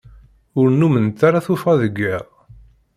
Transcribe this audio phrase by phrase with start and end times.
[0.59, 2.23] Ur nnument ara tuffɣa deg iḍ.